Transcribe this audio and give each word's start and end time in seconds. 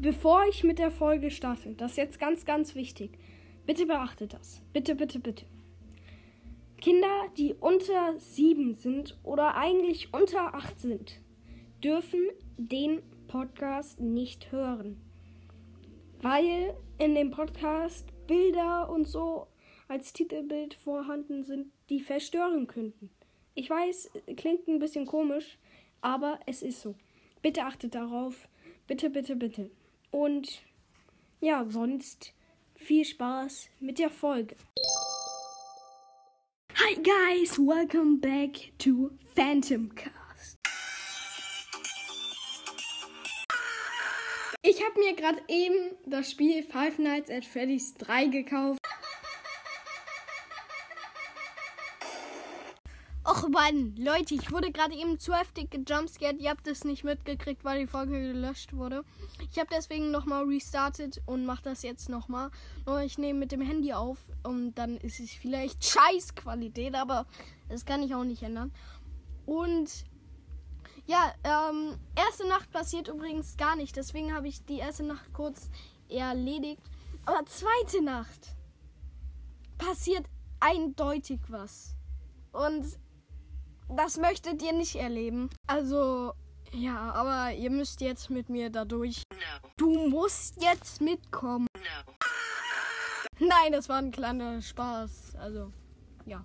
bevor 0.00 0.44
ich 0.48 0.64
mit 0.64 0.78
der 0.78 0.90
Folge 0.90 1.30
starte, 1.30 1.74
das 1.74 1.92
ist 1.92 1.96
jetzt 1.98 2.20
ganz, 2.20 2.44
ganz 2.44 2.74
wichtig. 2.74 3.18
Bitte 3.66 3.86
beachtet 3.86 4.32
das. 4.32 4.62
Bitte, 4.72 4.94
bitte, 4.94 5.20
bitte. 5.20 5.44
Kinder, 6.80 7.28
die 7.36 7.54
unter 7.54 8.18
sieben 8.18 8.74
sind 8.74 9.18
oder 9.22 9.54
eigentlich 9.54 10.14
unter 10.14 10.54
acht 10.54 10.80
sind, 10.80 11.20
dürfen 11.84 12.22
den 12.56 13.02
Podcast 13.28 14.00
nicht 14.00 14.50
hören. 14.50 15.00
Weil 16.22 16.74
in 16.98 17.14
dem 17.14 17.30
Podcast 17.30 18.06
Bilder 18.26 18.90
und 18.90 19.06
so 19.06 19.46
als 19.88 20.12
Titelbild 20.12 20.74
vorhanden 20.74 21.44
sind, 21.44 21.72
die 21.90 22.00
verstören 22.00 22.66
könnten. 22.66 23.10
Ich 23.54 23.68
weiß, 23.68 24.10
klingt 24.36 24.68
ein 24.68 24.78
bisschen 24.78 25.04
komisch, 25.04 25.58
aber 26.00 26.40
es 26.46 26.62
ist 26.62 26.80
so. 26.80 26.94
Bitte 27.42 27.64
achtet 27.64 27.94
darauf. 27.94 28.48
Bitte, 28.86 29.10
bitte, 29.10 29.36
bitte. 29.36 29.70
Und 30.10 30.62
ja, 31.40 31.64
sonst 31.68 32.32
viel 32.74 33.04
Spaß 33.04 33.68
mit 33.78 33.98
der 33.98 34.10
Folge. 34.10 34.56
Hi 36.74 36.94
guys, 36.96 37.58
welcome 37.58 38.18
back 38.18 38.72
to 38.78 39.10
Phantom 39.34 39.94
Cast. 39.94 40.58
Ich 44.62 44.84
habe 44.84 44.98
mir 44.98 45.14
gerade 45.14 45.40
eben 45.48 45.96
das 46.06 46.32
Spiel 46.32 46.62
Five 46.62 46.98
Nights 46.98 47.30
at 47.30 47.44
Freddy's 47.44 47.94
3 47.94 48.26
gekauft. 48.26 48.79
Och 53.30 53.48
Mann, 53.48 53.94
Leute, 53.96 54.34
ich 54.34 54.50
wurde 54.50 54.72
gerade 54.72 54.92
eben 54.92 55.20
zu 55.20 55.32
heftig 55.32 55.70
gejumpscared. 55.70 56.40
Ihr 56.40 56.50
habt 56.50 56.66
es 56.66 56.82
nicht 56.82 57.04
mitgekriegt, 57.04 57.64
weil 57.64 57.78
die 57.78 57.86
Folge 57.86 58.20
gelöscht 58.20 58.72
wurde. 58.74 59.04
Ich 59.52 59.58
habe 59.60 59.68
deswegen 59.72 60.10
nochmal 60.10 60.46
restartet 60.46 61.22
und 61.26 61.46
mache 61.46 61.62
das 61.62 61.84
jetzt 61.84 62.08
nochmal. 62.08 62.50
Nur 62.86 63.02
ich 63.02 63.18
nehme 63.18 63.38
mit 63.38 63.52
dem 63.52 63.60
Handy 63.60 63.92
auf 63.92 64.18
und 64.42 64.74
dann 64.74 64.96
ist 64.96 65.20
es 65.20 65.30
vielleicht 65.30 65.84
Scheißqualität, 65.94 66.96
aber 66.96 67.24
das 67.68 67.84
kann 67.84 68.02
ich 68.02 68.16
auch 68.16 68.24
nicht 68.24 68.42
ändern. 68.42 68.72
Und 69.46 70.04
ja, 71.06 71.32
ähm, 71.44 72.00
erste 72.16 72.48
Nacht 72.48 72.72
passiert 72.72 73.06
übrigens 73.06 73.56
gar 73.56 73.76
nicht. 73.76 73.94
Deswegen 73.94 74.34
habe 74.34 74.48
ich 74.48 74.64
die 74.64 74.78
erste 74.78 75.04
Nacht 75.04 75.32
kurz 75.32 75.70
erledigt. 76.08 76.82
Aber 77.26 77.46
zweite 77.46 78.02
Nacht 78.02 78.56
passiert 79.78 80.26
eindeutig 80.58 81.38
was. 81.46 81.94
Und 82.50 82.98
das 83.96 84.16
möchtet 84.16 84.62
ihr 84.62 84.72
nicht 84.72 84.96
erleben. 84.96 85.50
Also, 85.66 86.32
ja, 86.72 87.12
aber 87.12 87.52
ihr 87.52 87.70
müsst 87.70 88.00
jetzt 88.00 88.30
mit 88.30 88.48
mir 88.48 88.70
dadurch. 88.70 89.22
No. 89.32 89.68
Du 89.76 90.08
musst 90.08 90.62
jetzt 90.62 91.00
mitkommen. 91.00 91.66
No. 91.76 93.46
Nein, 93.46 93.72
das 93.72 93.88
war 93.88 93.98
ein 93.98 94.10
kleiner 94.10 94.60
Spaß. 94.60 95.34
Also, 95.40 95.72
ja. 96.26 96.44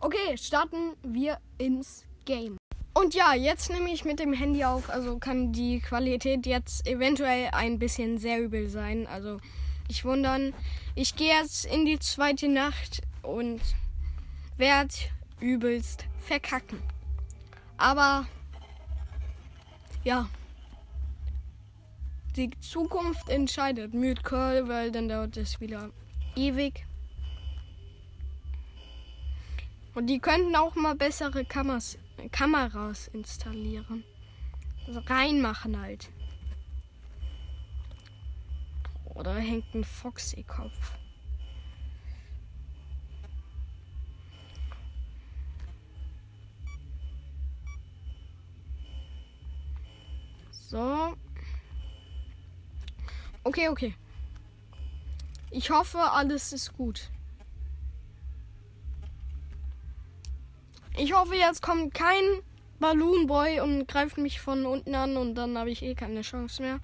Okay, 0.00 0.36
starten 0.36 0.94
wir 1.02 1.38
ins 1.58 2.04
Game. 2.24 2.56
Und 2.92 3.14
ja, 3.14 3.34
jetzt 3.34 3.70
nehme 3.70 3.90
ich 3.90 4.04
mit 4.04 4.20
dem 4.20 4.32
Handy 4.32 4.64
auf. 4.64 4.88
Also 4.88 5.18
kann 5.18 5.52
die 5.52 5.80
Qualität 5.80 6.46
jetzt 6.46 6.86
eventuell 6.86 7.48
ein 7.52 7.78
bisschen 7.78 8.18
sehr 8.18 8.40
übel 8.40 8.68
sein. 8.68 9.06
Also 9.06 9.38
nicht 9.88 10.04
wundern. 10.04 10.54
Ich 10.94 11.16
gehe 11.16 11.34
jetzt 11.34 11.64
in 11.64 11.84
die 11.84 11.98
zweite 11.98 12.48
Nacht 12.48 13.02
und 13.22 13.60
werde 14.56 14.94
übelst 15.40 16.06
verkacken. 16.20 16.82
Aber 17.76 18.26
ja. 20.04 20.28
Die 22.36 22.50
Zukunft 22.60 23.28
entscheidet. 23.28 23.94
Mute 23.94 24.22
Curl, 24.22 24.68
weil 24.68 24.90
dann 24.90 25.08
dauert 25.08 25.36
es 25.36 25.60
wieder 25.60 25.90
ewig. 26.34 26.84
Und 29.94 30.08
die 30.08 30.18
könnten 30.18 30.56
auch 30.56 30.74
mal 30.74 30.96
bessere 30.96 31.44
Kameras, 31.44 31.96
Kameras 32.32 33.08
installieren. 33.08 34.04
Also 34.86 35.00
reinmachen 35.00 35.80
halt. 35.80 36.10
Oder 39.14 39.34
hängt 39.34 39.72
ein 39.74 39.84
Foxy-Kopf. 39.84 40.98
So. 50.74 51.16
Okay, 53.44 53.68
okay. 53.68 53.94
Ich 55.52 55.70
hoffe, 55.70 56.00
alles 56.00 56.52
ist 56.52 56.76
gut. 56.76 57.10
Ich 60.96 61.12
hoffe, 61.12 61.36
jetzt 61.36 61.62
kommt 61.62 61.94
kein 61.94 62.24
Balloon 62.80 63.28
Boy 63.28 63.60
und 63.60 63.86
greift 63.86 64.18
mich 64.18 64.40
von 64.40 64.66
unten 64.66 64.96
an 64.96 65.16
und 65.16 65.36
dann 65.36 65.56
habe 65.56 65.70
ich 65.70 65.80
eh 65.84 65.94
keine 65.94 66.22
Chance 66.22 66.60
mehr. 66.60 66.80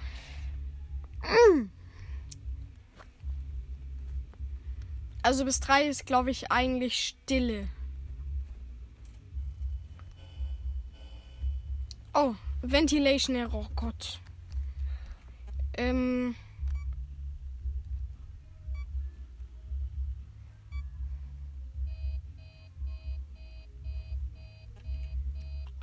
Also 5.20 5.44
bis 5.44 5.58
drei 5.58 5.88
ist, 5.88 6.06
glaube 6.06 6.30
ich, 6.30 6.52
eigentlich 6.52 7.08
Stille. 7.08 7.66
Oh, 12.14 12.36
Ventilation 12.62 13.36
Error, 13.36 13.68
Gott. 13.74 14.20
Ähm. 15.74 16.34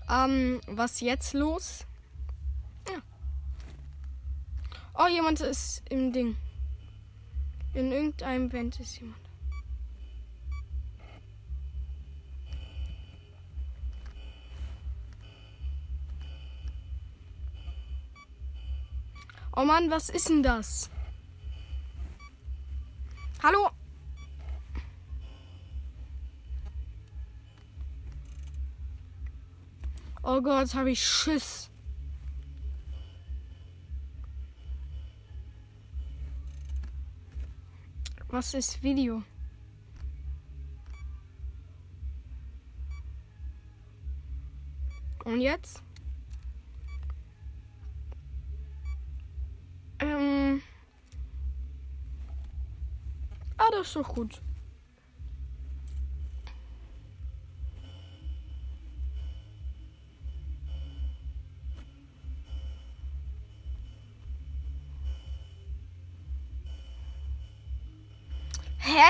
Ähm, 0.10 0.62
was 0.68 1.02
jetzt 1.02 1.34
los? 1.34 1.86
Ja. 2.88 3.02
Oh, 4.94 5.08
jemand 5.08 5.42
ist 5.42 5.84
im 5.90 6.14
Ding. 6.14 6.38
In 7.74 7.92
irgendeinem 7.92 8.52
Vent 8.54 8.80
ist 8.80 9.00
jemand. 9.00 9.27
Oh 19.60 19.66
Mann, 19.66 19.90
was 19.90 20.10
ist 20.10 20.30
denn 20.30 20.44
das? 20.44 20.88
Hallo? 23.42 23.72
Oh 30.22 30.40
Gott, 30.44 30.76
habe 30.76 30.92
ich 30.92 31.04
Schiss. 31.04 31.72
Was 38.28 38.54
ist 38.54 38.84
Video? 38.84 39.24
Und 45.26 45.42
jetzt? 45.42 45.82
Ähm. 50.00 50.62
Ah, 53.58 53.67
das 53.78 53.88
ist 53.88 53.96
doch 53.96 54.16
gut. 54.16 54.42
Hä? 68.80 69.02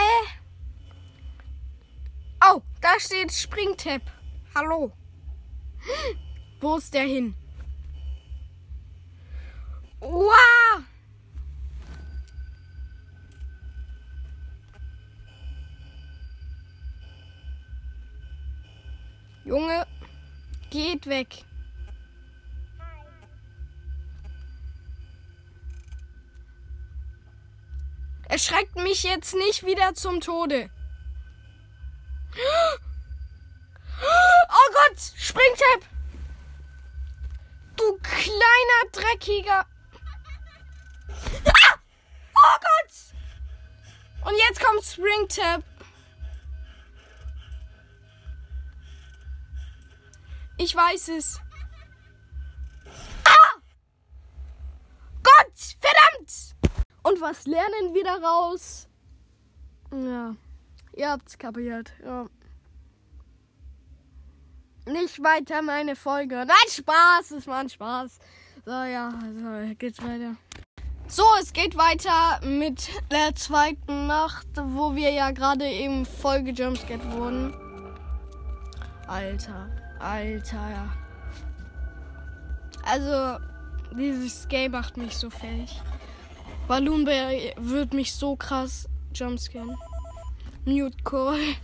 Oh, 2.43 2.61
da 2.81 2.99
steht 2.99 3.31
Springtap. 3.31 4.01
Hallo. 4.53 4.91
Wo 6.59 6.77
ist 6.77 6.93
der 6.93 7.03
hin? 7.03 7.35
Wow! 9.99 10.56
Junge, 19.47 19.87
geht 20.71 21.07
weg. 21.07 21.45
Erschreckt 28.27 28.75
mich 28.75 29.03
jetzt 29.03 29.35
nicht 29.35 29.65
wieder 29.65 29.93
zum 29.93 30.19
Tode. 30.19 30.69
Oh 34.01 34.73
Gott, 34.73 34.99
Springtap! 35.15 35.89
Du 37.77 37.97
kleiner 38.03 38.91
Dreckiger! 38.91 39.65
Ah! 41.45 41.75
Oh 42.35 42.59
Gott! 42.59 44.29
Und 44.29 44.37
jetzt 44.39 44.59
kommt 44.59 44.83
Springtap. 44.83 45.63
Ich 50.57 50.75
weiß 50.75 51.09
es. 51.09 51.39
Ah! 53.23 53.59
Gott, 55.23 55.75
verdammt! 55.79 56.55
Und 57.03 57.21
was 57.21 57.45
lernen 57.45 57.93
wir 57.93 58.03
daraus? 58.03 58.87
Ja, 59.91 60.35
ihr 60.93 61.09
habt's 61.09 61.37
kapiert. 61.37 61.93
Ja. 62.03 62.27
Nicht 64.85 65.21
weiter 65.21 65.61
meine 65.61 65.95
Folge. 65.95 66.43
Nein, 66.45 66.69
Spaß, 66.69 67.31
es 67.31 67.47
war 67.47 67.59
ein 67.59 67.69
Spaß. 67.69 68.19
So, 68.65 68.71
ja, 68.71 69.11
so, 69.11 69.75
geht's 69.75 70.01
weiter. 70.01 70.35
So, 71.07 71.23
es 71.39 71.53
geht 71.53 71.77
weiter 71.77 72.45
mit 72.45 72.89
der 73.11 73.33
zweiten 73.35 74.07
Nacht, 74.07 74.47
wo 74.55 74.95
wir 74.95 75.11
ja 75.11 75.31
gerade 75.31 75.65
eben 75.65 76.05
voll 76.05 76.43
gejumpscared 76.43 77.11
wurden. 77.11 77.53
Alter, 79.07 79.69
Alter. 79.99 80.93
Also, 82.83 83.39
dieses 83.97 84.47
Game 84.47 84.71
macht 84.71 84.97
mich 84.97 85.15
so 85.17 85.29
fertig. 85.29 85.81
Balloon 86.67 87.05
Bear 87.05 87.31
wird 87.57 87.93
mich 87.93 88.13
so 88.13 88.35
krass 88.35 88.89
jumpscaren. 89.13 89.77
Mute 90.65 90.97
Call. 91.03 91.39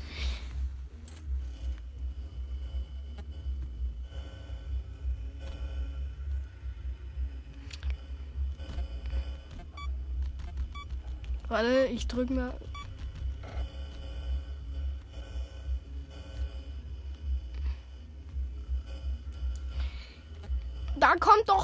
Warte, 11.49 11.87
ich 11.91 12.07
drück 12.07 12.29
mal. 12.29 12.53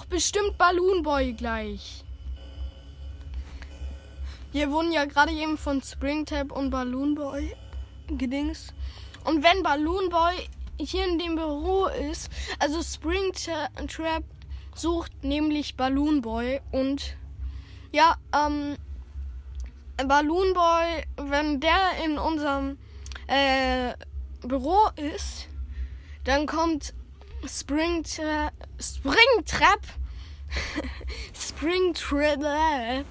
Bestimmt 0.09 0.57
Balloon 0.57 1.03
Boy 1.03 1.33
gleich. 1.33 2.03
Wir 4.51 4.71
wurden 4.71 4.91
ja 4.91 5.05
gerade 5.05 5.31
eben 5.31 5.57
von 5.57 5.81
Springtap 5.81 6.51
und 6.51 6.71
Balloon 6.71 7.13
Boy 7.13 7.55
gedings. 8.07 8.73
Und 9.23 9.43
wenn 9.43 9.61
Balloon 9.61 10.09
Boy 10.09 10.49
hier 10.79 11.05
in 11.05 11.19
dem 11.19 11.35
Büro 11.35 11.85
ist, 11.85 12.31
also 12.57 12.81
Springtrap 12.81 14.23
sucht 14.73 15.23
nämlich 15.23 15.75
Balloon 15.75 16.21
Boy 16.21 16.61
und 16.71 17.15
ja, 17.91 18.15
ähm, 18.33 18.75
Balloon 20.07 20.53
Boy, 20.53 21.05
wenn 21.17 21.59
der 21.59 22.03
in 22.03 22.17
unserem 22.17 22.77
äh, 23.27 23.93
Büro 24.41 24.77
ist, 24.95 25.47
dann 26.23 26.45
kommt 26.45 26.93
Springtrap, 27.45 28.53
Springtrap, 28.79 29.81
Springtrap 31.33 33.05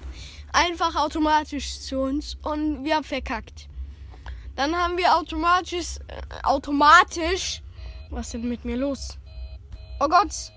einfach 0.51 0.95
automatisch 0.95 1.79
zu 1.79 1.99
uns 1.99 2.37
und 2.41 2.83
wir 2.83 2.95
haben 2.95 3.03
verkackt. 3.03 3.67
Dann 4.55 4.75
haben 4.75 4.97
wir 4.97 5.15
automatisch, 5.15 5.97
äh, 6.07 6.21
automatisch, 6.43 7.61
was 8.09 8.27
ist 8.27 8.33
denn 8.33 8.49
mit 8.49 8.65
mir 8.65 8.77
los? 8.77 9.17
Oh 9.99 10.07
Gott. 10.07 10.51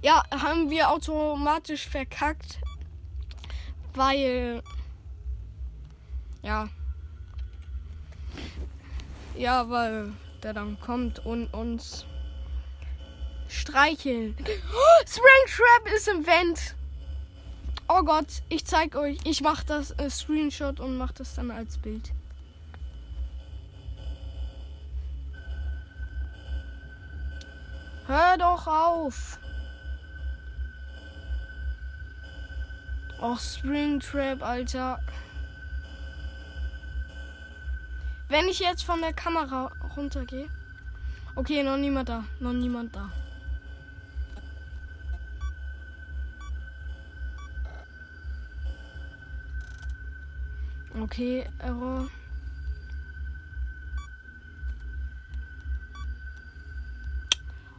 Ja, 0.00 0.22
haben 0.30 0.70
wir 0.70 0.90
automatisch 0.90 1.86
verkackt 1.86 2.58
weil. 3.94 4.62
Ja. 6.42 6.68
Ja, 9.36 9.68
weil 9.68 10.12
der 10.42 10.52
dann 10.52 10.78
kommt 10.80 11.24
und 11.24 11.52
uns 11.54 12.04
streicheln. 13.52 14.34
Oh, 14.40 15.06
Springtrap 15.06 15.94
ist 15.94 16.08
im 16.08 16.26
Vent. 16.26 16.74
Oh 17.88 18.02
Gott, 18.02 18.42
ich 18.48 18.64
zeig 18.64 18.96
euch. 18.96 19.18
Ich 19.24 19.42
mach 19.42 19.62
das 19.64 19.90
äh, 19.92 20.08
Screenshot 20.08 20.80
und 20.80 20.96
mach 20.96 21.12
das 21.12 21.34
dann 21.34 21.50
als 21.50 21.76
Bild. 21.78 22.12
Hör 28.06 28.36
doch 28.38 28.66
auf. 28.66 29.38
Och, 33.20 33.38
Springtrap, 33.38 34.42
Alter. 34.42 34.98
Wenn 38.28 38.48
ich 38.48 38.58
jetzt 38.58 38.82
von 38.82 39.00
der 39.00 39.12
Kamera 39.12 39.70
runtergehe. 39.96 40.48
Okay, 41.36 41.62
noch 41.62 41.76
niemand 41.76 42.08
da. 42.08 42.24
Noch 42.40 42.52
niemand 42.52 42.96
da. 42.96 43.10
Okay, 51.02 51.44
Error. 51.58 52.08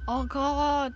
Oh 0.06 0.26
Gott. 0.26 0.92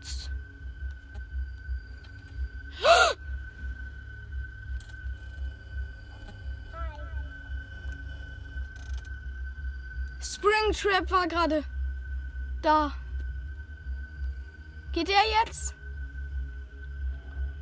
Springtrap 10.19 11.09
war 11.09 11.27
gerade 11.29 11.63
da. 12.61 12.91
Geht 14.91 15.07
er 15.07 15.45
jetzt? 15.45 15.73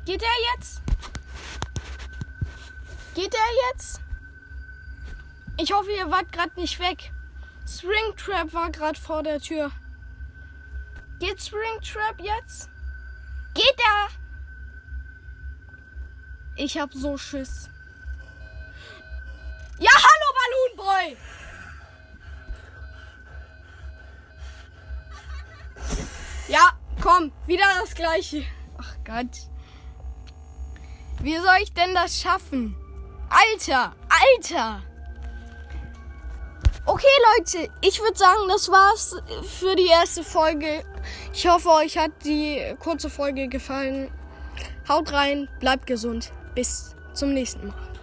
Geht 0.04 0.22
er 0.22 0.28
jetzt? 0.56 0.82
Geht 3.14 3.32
er 3.32 3.70
jetzt? 3.70 4.05
Ich 5.58 5.72
hoffe, 5.72 5.90
ihr 5.90 6.10
wart 6.10 6.32
gerade 6.32 6.58
nicht 6.60 6.78
weg. 6.80 7.12
Springtrap 7.66 8.52
war 8.52 8.70
gerade 8.70 8.98
vor 8.98 9.22
der 9.22 9.40
Tür. 9.40 9.70
Geht 11.18 11.40
Springtrap 11.42 12.20
jetzt? 12.20 12.68
Geht 13.54 13.76
er? 13.78 14.08
Ich 16.56 16.78
hab 16.78 16.92
so 16.92 17.16
Schiss. 17.16 17.70
Ja, 19.78 19.90
hallo 19.90 20.76
Balloon 20.76 20.76
Boy! 20.76 21.16
Ja, 26.48 26.72
komm, 27.02 27.32
wieder 27.46 27.66
das 27.80 27.94
gleiche. 27.94 28.44
Ach 28.78 28.94
Gott. 29.04 29.50
Wie 31.20 31.36
soll 31.36 31.56
ich 31.62 31.72
denn 31.72 31.94
das 31.94 32.20
schaffen? 32.20 32.76
Alter, 33.28 33.94
Alter. 34.08 34.82
Okay, 36.88 37.04
Leute, 37.36 37.68
ich 37.80 38.00
würde 38.00 38.16
sagen, 38.16 38.48
das 38.48 38.70
war's 38.70 39.16
für 39.58 39.74
die 39.74 39.88
erste 39.88 40.22
Folge. 40.22 40.84
Ich 41.32 41.48
hoffe, 41.48 41.68
euch 41.70 41.98
hat 41.98 42.12
die 42.24 42.62
kurze 42.78 43.10
Folge 43.10 43.48
gefallen. 43.48 44.08
Haut 44.88 45.12
rein, 45.12 45.48
bleibt 45.58 45.88
gesund. 45.88 46.30
Bis 46.54 46.94
zum 47.12 47.34
nächsten 47.34 47.66
Mal. 47.66 47.95